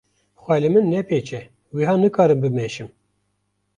Xwe 0.41 0.55
li 0.61 0.69
min 0.73 0.85
nepêçe 0.93 1.41
wiha 1.73 1.93
nikarim 2.01 2.39
bimeşim. 2.43 2.89